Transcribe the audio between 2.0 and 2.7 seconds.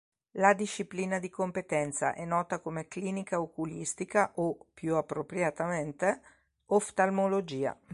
è nota